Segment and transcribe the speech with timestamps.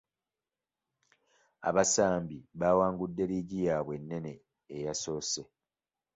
[1.69, 4.33] Abasambi baawangudde liigi yaabwe ennene
[4.75, 5.43] eyasoose.